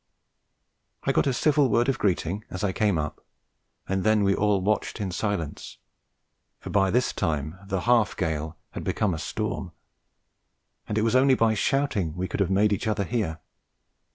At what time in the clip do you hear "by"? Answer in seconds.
6.71-6.89, 11.35-11.53